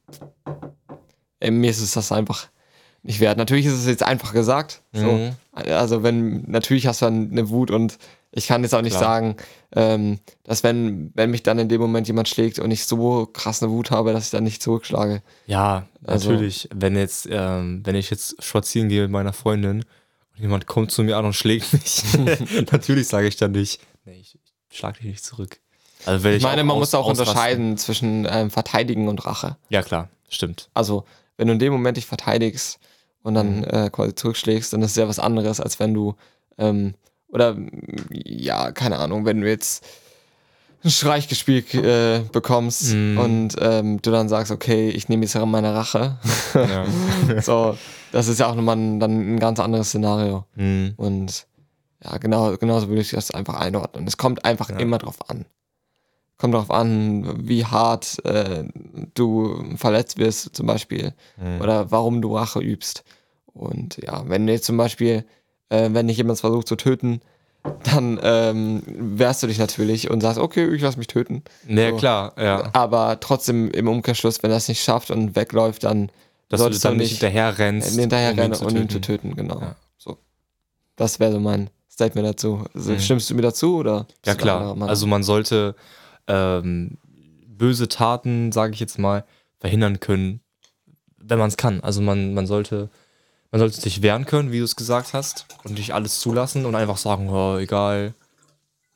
[1.41, 2.49] äh, mir ist es das einfach
[3.03, 3.39] nicht wert.
[3.39, 4.83] Natürlich ist es jetzt einfach gesagt.
[4.93, 5.13] So.
[5.13, 5.31] Mhm.
[5.53, 7.99] Also wenn, natürlich hast du dann eine Wut und
[8.31, 9.03] ich kann jetzt auch nicht Klar.
[9.05, 9.37] sagen,
[9.75, 13.63] ähm, dass wenn, wenn mich dann in dem Moment jemand schlägt und ich so krass
[13.63, 15.23] eine Wut habe, dass ich dann nicht zurückschlage.
[15.47, 16.69] Ja, Also- natürlich.
[16.75, 19.79] Wenn jetzt, ähm, wenn ich jetzt spazieren gehe mit meiner Freundin
[20.35, 22.03] und jemand kommt zu mir an und schlägt mich,
[22.71, 24.39] natürlich sage ich dann nicht, nee, ich,
[24.71, 25.59] ich schlag dich nicht zurück.
[26.07, 29.57] Also ich, Ich meine, man aus- muss auch ausrasten- unterscheiden zwischen ähm, Verteidigen und Rache.
[29.69, 30.69] Ja, klar, stimmt.
[30.75, 31.05] Also,
[31.39, 32.79] wenn du in dem Moment dich verteidigst
[33.23, 33.65] und dann Mhm.
[33.65, 36.15] äh, quasi zurückschlägst, dann ist es ja was anderes, als wenn du,
[36.59, 36.95] ähm,
[37.29, 37.69] oder mm,
[38.13, 39.85] ja, keine Ahnung, wenn du jetzt
[40.85, 43.19] ein Streichgespiel äh, bekommst Mhm.
[43.19, 46.19] und ähm, du dann sagst, okay, ich nehme jetzt meine Rache.
[46.55, 46.85] Ja.
[47.43, 47.77] so,
[48.13, 50.45] das ist ja auch nochmal ein, dann ein ganz anderes Szenario.
[50.55, 50.95] Mhm.
[50.97, 51.47] Und
[52.05, 54.07] ja, genau, genauso würde ich das einfach einordnen.
[54.07, 54.77] Es kommt einfach Ja.
[54.79, 55.47] immer drauf an.
[56.37, 58.63] Kommt drauf an, wie hart äh,
[59.15, 61.13] du verletzt wirst, zum Beispiel.
[61.37, 61.61] Mhm.
[61.61, 63.03] Oder warum du Rache übst.
[63.47, 65.25] Und ja, wenn du jetzt zum Beispiel,
[65.71, 67.21] äh, wenn dich jemand versucht zu töten,
[67.85, 71.43] dann ähm, wehrst du dich natürlich und sagst, okay, ich lass mich töten.
[71.67, 71.97] Naja, So.
[71.97, 72.71] klar, ja.
[72.73, 76.09] Aber trotzdem im Umkehrschluss, wenn es nicht schafft und wegläuft, dann
[76.49, 77.99] Dass du solltest dann nicht hinterher rennst.
[77.99, 78.91] hinterher um ihn rennen zu und ihn töten.
[78.91, 79.61] zu töten, genau.
[79.61, 79.77] Ja.
[79.99, 80.19] So.
[80.97, 82.65] Das wäre so mein Statement dazu.
[82.75, 83.01] Also, Mhm.
[83.01, 84.07] Stimmst du mir dazu oder?
[84.25, 84.77] Ja, du klar.
[84.83, 85.75] Also man sollte
[86.29, 86.97] ähm,
[87.47, 89.25] böse Taten, sage ich jetzt mal,
[89.59, 90.41] verhindern können,
[91.17, 91.81] wenn man es kann.
[91.81, 92.89] Also man, man sollte
[93.51, 96.75] man sollte sich wehren können, wie du es gesagt hast, und nicht alles zulassen und
[96.75, 98.15] einfach sagen, oh, egal,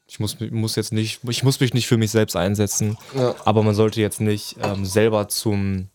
[0.06, 3.34] ich muss, muss jetzt nicht, ich muss mich nicht für mich selbst einsetzen, ja.
[3.44, 5.88] aber man sollte jetzt nicht ähm, selber zum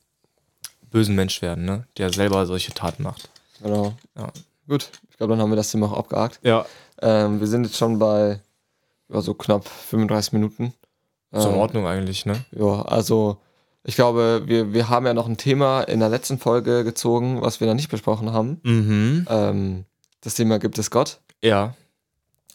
[0.89, 1.85] bösen Mensch werden, ne?
[1.97, 3.29] der selber solche Taten macht.
[3.61, 3.93] Genau.
[4.15, 4.31] Ja.
[4.67, 6.39] Gut, ich glaube, dann haben wir das Thema auch abgehakt.
[6.43, 6.65] Ja,
[6.99, 8.39] Ähm, wir sind jetzt schon bei
[9.09, 10.73] ja, so knapp 35 Minuten.
[11.31, 12.43] ist in Ähm, Ordnung eigentlich, ne?
[12.51, 13.37] Ja, also
[13.87, 17.59] ich glaube, wir, wir haben ja noch ein Thema in der letzten Folge gezogen, was
[17.61, 18.59] wir noch nicht besprochen haben.
[18.63, 19.25] Mhm.
[19.29, 19.85] Ähm,
[20.21, 21.19] das Thema gibt es Gott.
[21.41, 21.73] Ja.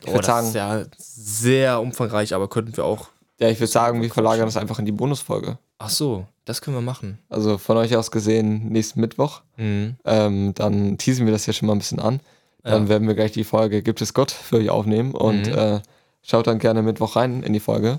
[0.03, 3.09] Ich würd das sagen- ist ja sehr umfangreich, aber könnten wir auch.
[3.41, 5.59] Ja, ich würde sagen, wir verlagern das einfach in die Bonusfolge.
[5.79, 7.19] Ach so, das können wir machen.
[7.29, 9.41] Also von euch aus gesehen nächsten Mittwoch.
[9.57, 9.97] Mhm.
[10.05, 12.21] Ähm, dann teasen wir das hier schon mal ein bisschen an.
[12.63, 12.89] Dann Ja.
[12.91, 15.53] werden wir gleich die Folge Gibt es Gott für euch aufnehmen und Mhm.
[15.59, 15.81] äh,
[16.23, 17.99] schaut dann gerne Mittwoch rein in die Folge.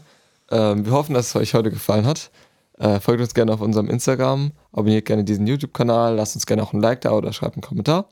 [0.52, 2.30] Ähm, wir hoffen, dass es euch heute gefallen hat.
[2.80, 6.74] Äh, folgt uns gerne auf unserem Instagram, abonniert gerne diesen YouTube-Kanal, lasst uns gerne auch
[6.74, 8.10] ein Like da oder schreibt einen Kommentar.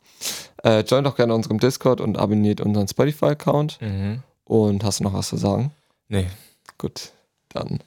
[0.63, 3.79] Äh, joint auch gerne unserem Discord und abonniert unseren Spotify-Account.
[3.81, 4.23] Mhm.
[4.43, 5.71] Und hast du noch was zu sagen?
[6.09, 6.27] Nee.
[6.77, 7.11] Gut,
[7.49, 7.79] dann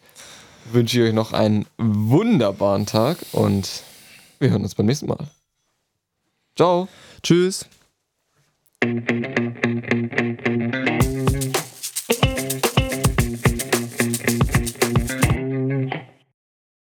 [0.72, 3.82] wünsche ich euch noch einen wunderbaren Tag und
[4.38, 5.28] wir hören uns beim nächsten Mal.
[6.56, 6.88] Ciao.
[7.22, 7.66] Tschüss.